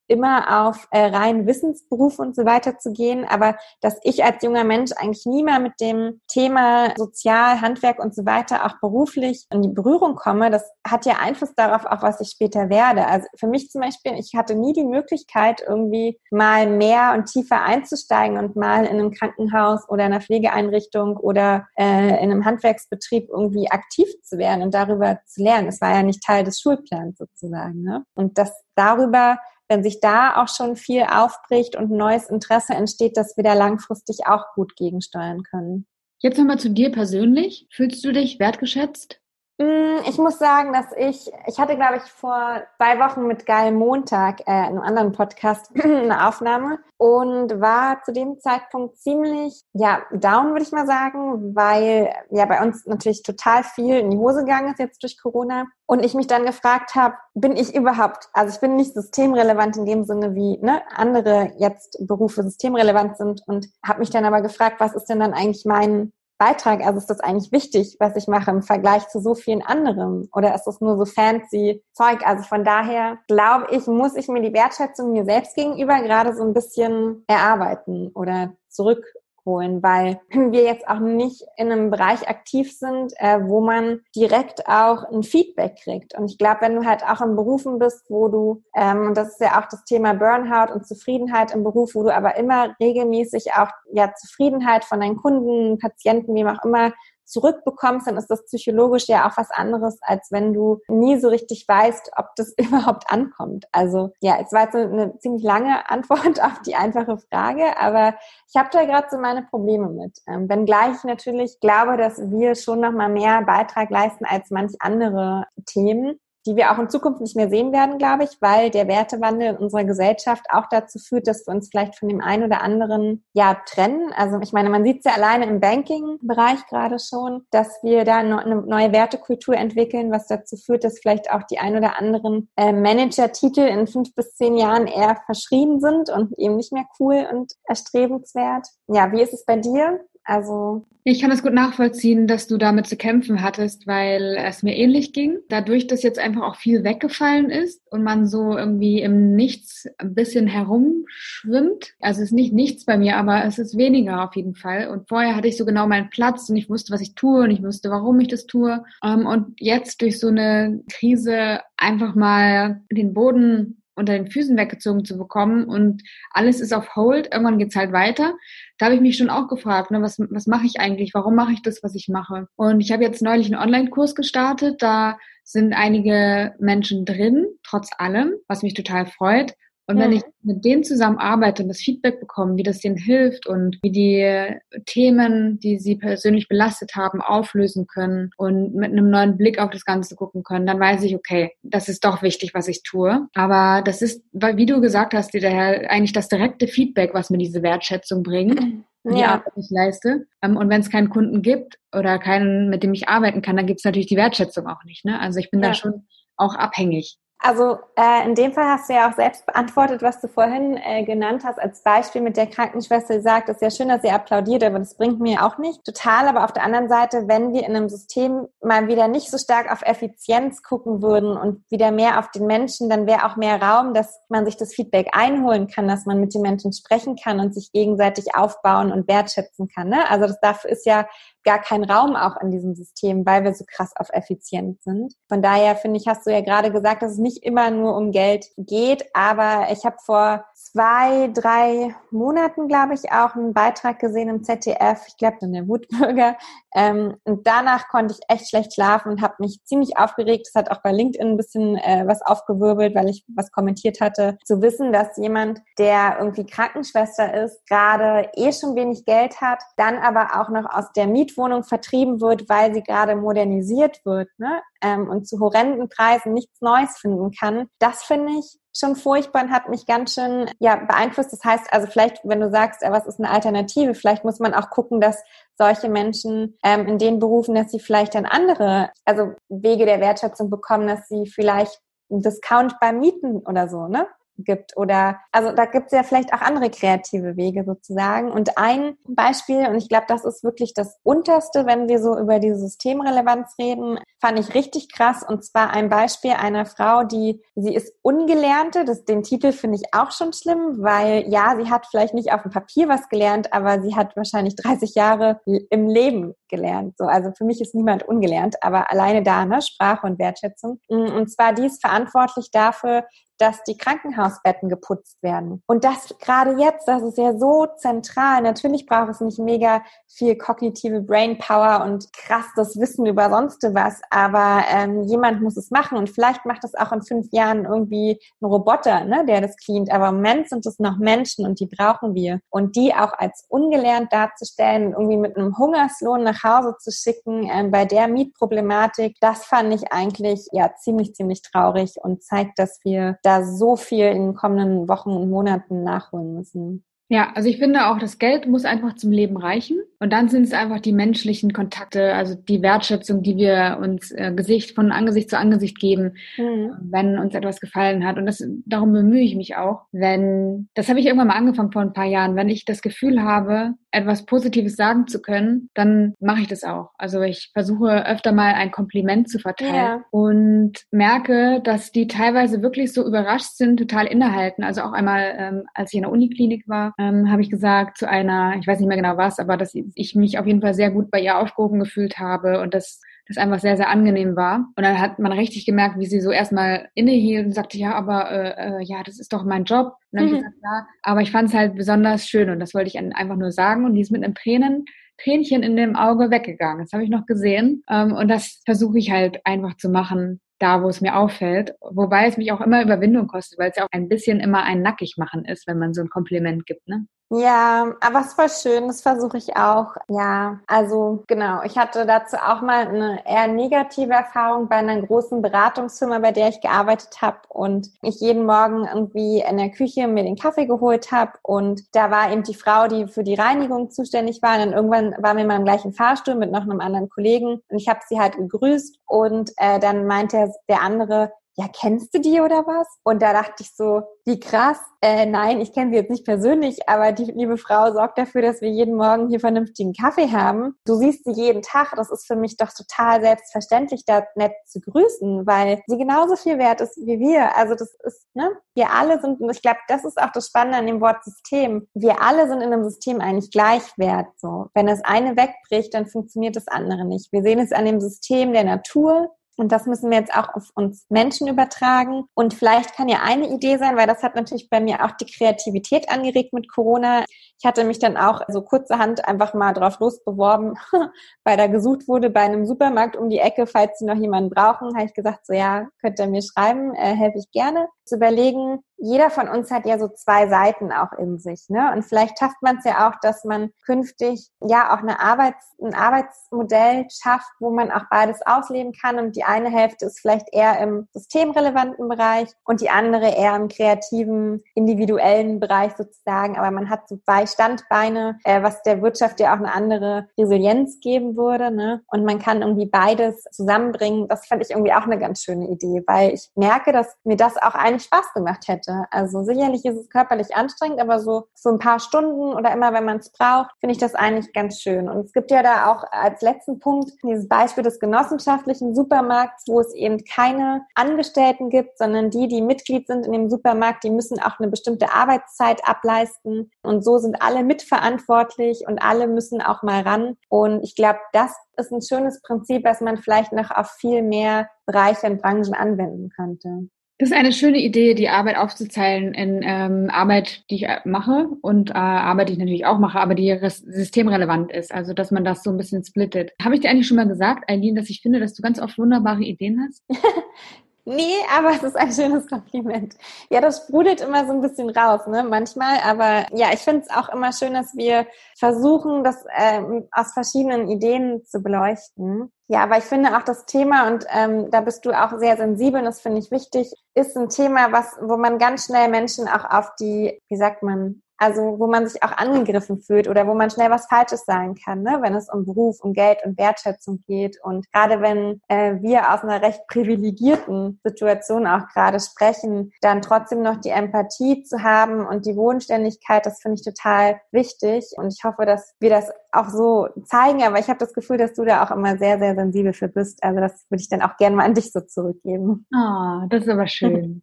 [0.08, 4.64] immer auf äh, rein Wissensberufe und so weiter zu gehen, aber dass ich als junger
[4.64, 9.62] Mensch eigentlich nie mehr mit dem Thema Sozial, Handwerk und so weiter auch beruflich in
[9.62, 13.08] die Berührung komme, das hat ja Einfluss darauf, auch was ich später werde.
[13.08, 17.64] Also für mich zum Beispiel, ich hatte nie die Möglichkeit, irgendwie mal mehr und tiefer
[17.64, 23.70] einzusteigen und mal in einem Krankenhaus oder einer Pflegeeinrichtung oder äh, in einem Handwerksbetrieb irgendwie
[23.70, 25.68] aktiv zu werden und darüber zu lernen.
[25.68, 27.82] Es war ja nicht Teil des Schulplans sozusagen.
[27.82, 28.04] Ne?
[28.14, 33.36] Und das darüber wenn sich da auch schon viel aufbricht und neues Interesse entsteht, dass
[33.38, 35.88] wir da langfristig auch gut gegensteuern können.
[36.20, 37.68] Jetzt nochmal zu dir persönlich.
[37.72, 39.20] Fühlst du dich wertgeschätzt?
[39.58, 43.72] Mm, ich muss sagen, dass ich, ich hatte, glaube ich, vor zwei Wochen mit Geil
[43.72, 50.50] Montag, äh, einem anderen Podcast, eine Aufnahme und war zu dem Zeitpunkt ziemlich, ja, down,
[50.50, 54.74] würde ich mal sagen, weil ja bei uns natürlich total viel in die Hose gegangen
[54.74, 58.60] ist jetzt durch Corona und ich mich dann gefragt habe, bin ich überhaupt, also ich
[58.60, 64.00] bin nicht systemrelevant in dem Sinne, wie ne, andere jetzt Berufe systemrelevant sind und habe
[64.00, 66.86] mich dann aber gefragt, was ist denn dann eigentlich mein Beitrag?
[66.86, 70.30] Also ist das eigentlich wichtig, was ich mache im Vergleich zu so vielen anderen?
[70.34, 72.26] Oder ist das nur so fancy Zeug?
[72.26, 76.44] Also von daher glaube ich, muss ich mir die Wertschätzung mir selbst gegenüber gerade so
[76.44, 79.06] ein bisschen erarbeiten oder zurück
[79.46, 84.68] holen, weil wir jetzt auch nicht in einem Bereich aktiv sind, äh, wo man direkt
[84.68, 86.18] auch ein Feedback kriegt.
[86.18, 89.30] Und ich glaube, wenn du halt auch in Berufen bist, wo du, ähm, und das
[89.30, 93.54] ist ja auch das Thema Burnout und Zufriedenheit im Beruf, wo du aber immer regelmäßig
[93.54, 96.92] auch ja Zufriedenheit von deinen Kunden, Patienten, wem auch immer
[97.26, 101.66] zurückbekommst, dann ist das psychologisch ja auch was anderes, als wenn du nie so richtig
[101.68, 103.66] weißt, ob das überhaupt ankommt.
[103.72, 108.16] Also ja, es war jetzt eine ziemlich lange Antwort auf die einfache Frage, aber
[108.48, 110.20] ich habe da gerade so meine Probleme mit.
[110.28, 114.74] Ähm, wenngleich ich natürlich glaube, dass wir schon noch mal mehr Beitrag leisten als manch
[114.80, 118.88] andere Themen die wir auch in Zukunft nicht mehr sehen werden, glaube ich, weil der
[118.88, 122.62] Wertewandel in unserer Gesellschaft auch dazu führt, dass wir uns vielleicht von dem einen oder
[122.62, 124.12] anderen ja trennen.
[124.16, 128.18] Also ich meine, man sieht es ja alleine im Banking-Bereich gerade schon, dass wir da
[128.18, 132.72] eine neue Wertekultur entwickeln, was dazu führt, dass vielleicht auch die ein oder anderen äh,
[132.72, 137.54] Manager-Titel in fünf bis zehn Jahren eher verschrieben sind und eben nicht mehr cool und
[137.66, 138.68] erstrebenswert.
[138.88, 140.00] Ja, wie ist es bei dir?
[140.26, 144.76] Also ich kann es gut nachvollziehen, dass du damit zu kämpfen hattest, weil es mir
[144.76, 145.38] ähnlich ging.
[145.50, 150.16] Dadurch, dass jetzt einfach auch viel weggefallen ist und man so irgendwie im Nichts ein
[150.16, 151.94] bisschen herumschwimmt.
[152.00, 154.88] Also es ist nicht nichts bei mir, aber es ist weniger auf jeden Fall.
[154.90, 157.52] Und vorher hatte ich so genau meinen Platz und ich wusste, was ich tue und
[157.52, 158.84] ich wusste, warum ich das tue.
[159.04, 165.06] Ähm, und jetzt durch so eine Krise einfach mal den Boden unter den Füßen weggezogen
[165.06, 168.36] zu bekommen und alles ist auf Hold, irgendwann geht's halt weiter.
[168.78, 171.54] Da habe ich mich schon auch gefragt, ne, was, was mache ich eigentlich, warum mache
[171.54, 172.48] ich das, was ich mache?
[172.56, 178.34] Und ich habe jetzt neulich einen Online-Kurs gestartet, da sind einige Menschen drin, trotz allem,
[178.48, 179.54] was mich total freut.
[179.88, 183.46] Und wenn ich mit denen zusammen arbeite und das Feedback bekomme, wie das denen hilft
[183.46, 189.38] und wie die Themen, die sie persönlich belastet haben, auflösen können und mit einem neuen
[189.38, 192.68] Blick auf das Ganze gucken können, dann weiß ich, okay, das ist doch wichtig, was
[192.68, 193.28] ich tue.
[193.36, 197.62] Aber das ist, wie du gesagt hast, daher eigentlich das direkte Feedback, was mir diese
[197.62, 198.60] Wertschätzung bringt.
[199.08, 199.34] Die ja.
[199.34, 200.26] Arbeit, die ich leiste.
[200.42, 203.68] Ähm, und wenn es keinen Kunden gibt oder keinen, mit dem ich arbeiten kann, dann
[203.68, 205.06] gibt es natürlich die Wertschätzung auch nicht.
[205.06, 205.20] Ne?
[205.20, 205.68] Also ich bin ja.
[205.68, 207.20] da schon auch abhängig.
[207.48, 211.04] Also äh, in dem Fall hast du ja auch selbst beantwortet, was du vorhin äh,
[211.04, 214.10] genannt hast als Beispiel mit der Krankenschwester, die sagt, es ist ja schön, dass sie
[214.10, 215.84] applaudiert, aber das bringt mir auch nicht.
[215.86, 219.38] Total, aber auf der anderen Seite, wenn wir in einem System mal wieder nicht so
[219.38, 223.62] stark auf Effizienz gucken würden und wieder mehr auf den Menschen, dann wäre auch mehr
[223.62, 227.40] Raum, dass man sich das Feedback einholen kann, dass man mit den Menschen sprechen kann
[227.40, 229.90] und sich gegenseitig aufbauen und wertschätzen kann.
[229.90, 230.10] Ne?
[230.10, 231.06] Also das dafür ist ja
[231.46, 235.14] gar kein Raum auch in diesem System, weil wir so krass auf Effizienz sind.
[235.30, 238.12] Von daher finde ich, hast du ja gerade gesagt, dass es nicht immer nur um
[238.12, 244.30] Geld geht, aber ich habe vor zwei, drei Monaten, glaube ich, auch einen Beitrag gesehen
[244.30, 246.36] im ZDF, ich glaube dann der Wutbürger.
[246.76, 250.50] Ähm, und danach konnte ich echt schlecht schlafen und habe mich ziemlich aufgeregt.
[250.52, 254.38] Das hat auch bei LinkedIn ein bisschen äh, was aufgewirbelt, weil ich was kommentiert hatte.
[254.44, 259.98] Zu wissen, dass jemand, der irgendwie Krankenschwester ist, gerade eh schon wenig Geld hat, dann
[260.00, 264.62] aber auch noch aus der Mietwohnung vertrieben wird, weil sie gerade modernisiert wird ne?
[264.82, 267.68] ähm, und zu horrenden Preisen nichts Neues finden kann.
[267.80, 271.32] Das finde ich schon furchtbar und hat mich ganz schön ja, beeinflusst.
[271.32, 274.70] Das heißt also vielleicht, wenn du sagst, was ist eine Alternative, vielleicht muss man auch
[274.70, 275.24] gucken, dass
[275.58, 280.50] solche Menschen ähm, in den Berufen, dass sie vielleicht dann andere, also Wege der Wertschätzung
[280.50, 284.08] bekommen, dass sie vielleicht einen Discount beim Mieten oder so, ne?
[284.38, 288.32] Gibt oder also da gibt es ja vielleicht auch andere kreative Wege sozusagen.
[288.32, 292.40] Und ein Beispiel, und ich glaube, das ist wirklich das Unterste, wenn wir so über
[292.40, 295.24] die Systemrelevanz reden, fand ich richtig krass.
[295.28, 298.86] Und zwar ein Beispiel einer Frau, die, sie ist Ungelernte.
[298.86, 302.42] Das, den Titel finde ich auch schon schlimm, weil ja, sie hat vielleicht nicht auf
[302.42, 306.96] dem Papier was gelernt, aber sie hat wahrscheinlich 30 Jahre im Leben gelernt.
[306.98, 310.80] So, also für mich ist niemand ungelernt, aber alleine da, ne, Sprache und Wertschätzung.
[310.88, 313.04] Und zwar die ist verantwortlich dafür,
[313.38, 315.64] dass die Krankenhausbetten geputzt werden.
[315.68, 318.42] Und das gerade jetzt, das ist ja so zentral.
[318.42, 324.02] Natürlich braucht es nicht mega viel kognitive Brainpower und krass das Wissen über sonst was,
[324.10, 328.20] aber ähm, jemand muss es machen und vielleicht macht es auch in fünf Jahren irgendwie
[328.42, 329.92] ein Roboter, ne, der das cleant.
[329.92, 332.40] Aber im Moment sind es noch Menschen und die brauchen wir.
[332.50, 337.72] Und die auch als ungelernt darzustellen, irgendwie mit einem Hungerslohn nach Hause zu schicken, ähm,
[337.72, 343.18] bei der Mietproblematik, das fand ich eigentlich ja ziemlich, ziemlich traurig und zeigt, dass wir
[343.26, 346.84] da so viel in den kommenden Wochen und Monaten nachholen müssen.
[347.10, 349.80] Ja, also ich finde auch, das Geld muss einfach zum Leben reichen.
[350.00, 354.34] Und dann sind es einfach die menschlichen Kontakte, also die Wertschätzung, die wir uns äh,
[354.36, 356.72] Gesicht von Angesicht zu Angesicht geben, mhm.
[356.82, 358.18] wenn uns etwas gefallen hat.
[358.18, 359.82] Und das, darum bemühe ich mich auch.
[359.92, 363.24] Wenn, das habe ich irgendwann mal angefangen vor ein paar Jahren, wenn ich das Gefühl
[363.24, 366.90] habe, etwas Positives sagen zu können, dann mache ich das auch.
[366.98, 370.04] Also ich versuche öfter mal ein Kompliment zu verteilen ja.
[370.12, 374.64] und merke, dass die teilweise wirklich so überrascht sind, total innehalten.
[374.64, 378.10] Also auch einmal, ähm, als ich in der Uniklinik war, ähm, habe ich gesagt zu
[378.10, 380.92] einer, ich weiß nicht mehr genau was, aber dass ich mich auf jeden Fall sehr
[380.92, 384.68] gut bei ihr aufgehoben gefühlt habe und das das einfach sehr, sehr angenehm war.
[384.76, 388.32] Und dann hat man richtig gemerkt, wie sie so erstmal innehielt und sagte, ja, aber
[388.32, 389.96] äh, äh, ja, das ist doch mein Job.
[390.12, 390.36] Und dann mhm.
[390.36, 393.36] ich gesagt, ja, aber ich fand es halt besonders schön und das wollte ich einfach
[393.36, 393.86] nur sagen.
[393.86, 394.86] Und die ist mit einem Tränen,
[395.18, 396.84] Tränchen in dem Auge weggegangen.
[396.84, 397.84] Das habe ich noch gesehen.
[397.90, 401.74] Ähm, und das versuche ich halt einfach zu machen, da, wo es mir auffällt.
[401.82, 404.82] Wobei es mich auch immer Überwindung kostet, weil es ja auch ein bisschen immer ein
[404.82, 407.08] nackig machen ist, wenn man so ein Kompliment gibt, ne?
[407.32, 409.96] Ja, aber es war schön, das versuche ich auch.
[410.10, 415.42] Ja, also genau, ich hatte dazu auch mal eine eher negative Erfahrung bei einer großen
[415.42, 420.24] Beratungsfirma, bei der ich gearbeitet habe und ich jeden Morgen irgendwie in der Küche mir
[420.24, 424.44] den Kaffee geholt habe und da war eben die Frau, die für die Reinigung zuständig
[424.44, 427.60] war und dann irgendwann waren wir mal im gleichen Fahrstuhl mit noch einem anderen Kollegen
[427.70, 432.20] und ich habe sie halt gegrüßt und äh, dann meinte der andere, ja, kennst du
[432.20, 432.88] die oder was?
[433.04, 434.78] Und da dachte ich so, wie krass.
[435.02, 438.60] Äh, nein, ich kenne sie jetzt nicht persönlich, aber die liebe Frau sorgt dafür, dass
[438.60, 440.76] wir jeden Morgen hier vernünftigen Kaffee haben.
[440.86, 441.94] Du siehst sie jeden Tag.
[441.96, 446.58] Das ist für mich doch total selbstverständlich, da nett zu grüßen, weil sie genauso viel
[446.58, 447.56] wert ist wie wir.
[447.56, 448.52] Also das ist, ne?
[448.74, 451.88] Wir alle sind, und ich glaube, das ist auch das Spannende an dem Wort System.
[451.94, 454.28] Wir alle sind in einem System eigentlich gleich wert.
[454.38, 454.68] So.
[454.74, 457.32] Wenn das eine wegbricht, dann funktioniert das andere nicht.
[457.32, 460.70] Wir sehen es an dem System der Natur, Und das müssen wir jetzt auch auf
[460.76, 462.26] uns Menschen übertragen.
[462.34, 465.26] Und vielleicht kann ja eine Idee sein, weil das hat natürlich bei mir auch die
[465.26, 467.26] Kreativität angeregt mit Corona.
[467.60, 470.78] Ich hatte mich dann auch so kurzerhand einfach mal drauf losbeworben,
[471.44, 474.96] weil da gesucht wurde bei einem Supermarkt um die Ecke, falls sie noch jemanden brauchen,
[474.96, 477.88] habe ich gesagt, so ja, könnt ihr mir schreiben, äh, helfe ich gerne.
[478.06, 481.92] Zu überlegen, jeder von uns hat ja so zwei Seiten auch in sich, ne?
[481.94, 485.94] Und vielleicht schafft man es ja auch, dass man künftig ja auch eine Arbeits, ein
[485.94, 489.20] Arbeitsmodell schafft, wo man auch beides ausleben kann.
[489.20, 493.68] Und die eine Hälfte ist vielleicht eher im systemrelevanten Bereich und die andere eher im
[493.68, 496.58] kreativen, individuellen Bereich sozusagen.
[496.58, 501.38] Aber man hat so Standbeine, äh, was der Wirtschaft ja auch eine andere Resilienz geben
[501.38, 502.02] würde, ne?
[502.08, 504.28] Und man kann irgendwie beides zusammenbringen.
[504.28, 507.58] Das fand ich irgendwie auch eine ganz schöne Idee, weil ich merke, dass mir das
[507.58, 509.06] auch eigentlich Spaß gemacht hätte.
[509.12, 513.06] Also sicherlich ist es körperlich anstrengend, aber so, so ein paar Stunden oder immer, wenn
[513.06, 515.10] man es braucht, finde ich das eigentlich ganz schön.
[515.10, 519.80] Und es gibt ja da auch als letzten Punkt dieses Beispiel des genossenschaftlichen Supermarkts, wo
[519.80, 524.40] es eben keine Angestellten gibt, sondern die, die Mitglied sind in dem Supermarkt, die müssen
[524.40, 526.72] auch eine bestimmte Arbeitszeit ableisten.
[526.84, 530.38] Und so sind alle mitverantwortlich und alle müssen auch mal ran.
[530.50, 534.70] Und ich glaube, das ist ein schönes Prinzip, was man vielleicht noch auf viel mehr
[534.86, 536.90] Bereiche und Branchen anwenden könnte.
[537.18, 541.48] Das ist eine schöne Idee, die Arbeit aufzuzeilen in ähm, Arbeit, die ich äh, mache
[541.62, 544.94] und äh, Arbeit, die ich natürlich auch mache, aber die systemrelevant ist.
[544.94, 546.52] Also, dass man das so ein bisschen splittet.
[546.62, 548.98] Habe ich dir eigentlich schon mal gesagt, Eileen, dass ich finde, dass du ganz oft
[548.98, 550.04] wunderbare Ideen hast?
[551.08, 553.16] Nee, aber es ist ein schönes Kompliment.
[553.52, 556.00] Ja, das sprudelt immer so ein bisschen raus, ne, manchmal.
[556.04, 558.26] Aber ja, ich finde es auch immer schön, dass wir
[558.58, 562.52] versuchen, das ähm, aus verschiedenen Ideen zu beleuchten.
[562.68, 566.00] Ja, aber ich finde auch das Thema, und ähm, da bist du auch sehr sensibel,
[566.00, 569.66] und das finde ich wichtig, ist ein Thema, was, wo man ganz schnell Menschen auch
[569.66, 573.70] auf die, wie sagt man, also wo man sich auch angegriffen fühlt oder wo man
[573.70, 575.20] schnell was Falsches sagen kann, ne?
[575.22, 577.58] wenn es um Beruf, um Geld und Wertschätzung geht.
[577.64, 583.62] Und gerade wenn äh, wir aus einer recht privilegierten Situation auch gerade sprechen, dann trotzdem
[583.62, 588.06] noch die Empathie zu haben und die Wohnständigkeit, das finde ich total wichtig.
[588.18, 590.64] Und ich hoffe, dass wir das auch so zeigen.
[590.64, 593.44] Aber ich habe das Gefühl, dass du da auch immer sehr, sehr sensibel für bist.
[593.44, 595.86] Also das würde ich dann auch gerne mal an dich so zurückgeben.
[595.94, 597.42] Ah, oh, das ist aber schön.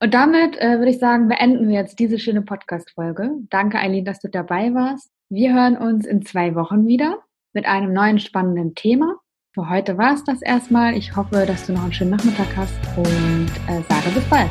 [0.00, 3.30] Und damit äh, würde ich sagen, beenden wir jetzt diese schöne Podcast-Folge.
[3.50, 5.10] Danke, Eileen, dass du dabei warst.
[5.28, 7.18] Wir hören uns in zwei Wochen wieder
[7.52, 9.16] mit einem neuen spannenden Thema.
[9.54, 10.96] Für heute war es das erstmal.
[10.96, 14.50] Ich hoffe, dass du noch einen schönen Nachmittag hast und äh, sage bis bald.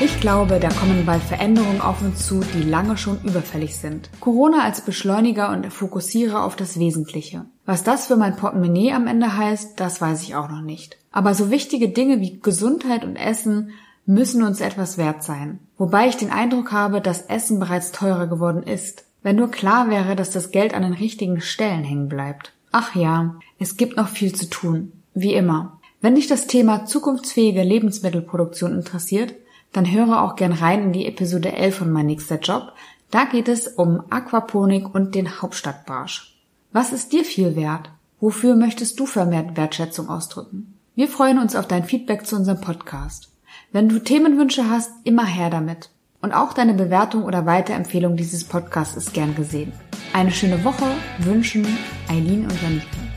[0.00, 4.10] Ich glaube, da kommen bald Veränderungen auf uns zu, die lange schon überfällig sind.
[4.20, 7.46] Corona als Beschleuniger und Fokussierer auf das Wesentliche.
[7.66, 10.98] Was das für mein Portemonnaie am Ende heißt, das weiß ich auch noch nicht.
[11.10, 13.70] Aber so wichtige Dinge wie Gesundheit und Essen
[14.06, 15.58] müssen uns etwas wert sein.
[15.76, 19.04] Wobei ich den Eindruck habe, dass Essen bereits teurer geworden ist.
[19.24, 22.52] Wenn nur klar wäre, dass das Geld an den richtigen Stellen hängen bleibt.
[22.70, 24.92] Ach ja, es gibt noch viel zu tun.
[25.14, 25.80] Wie immer.
[26.00, 29.34] Wenn dich das Thema zukunftsfähige Lebensmittelproduktion interessiert,
[29.72, 32.72] dann höre auch gern rein in die Episode 11 von Mein nächster Job.
[33.10, 36.36] Da geht es um Aquaponik und den Hauptstadtbarsch.
[36.72, 37.90] Was ist dir viel wert?
[38.20, 40.74] Wofür möchtest du vermehrt Wertschätzung ausdrücken?
[40.94, 43.30] Wir freuen uns auf dein Feedback zu unserem Podcast.
[43.70, 45.90] Wenn du Themenwünsche hast, immer her damit.
[46.20, 49.72] Und auch deine Bewertung oder Weiterempfehlung dieses Podcasts ist gern gesehen.
[50.12, 50.86] Eine schöne Woche
[51.20, 51.66] wünschen
[52.08, 53.07] Eileen und Janike.